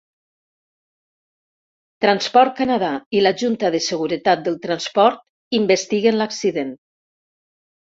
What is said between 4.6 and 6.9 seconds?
Transport investiguen l'accident.